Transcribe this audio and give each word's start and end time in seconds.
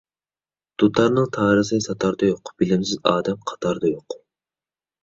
دۇتارنىڭ 0.83 1.27
تارىسى 1.35 1.79
ساتاردا 1.87 2.31
يوق، 2.33 2.53
بىلىمسىز 2.63 3.05
ئادەم 3.13 3.43
قاتاردا 3.53 3.95
يوق. 3.97 4.23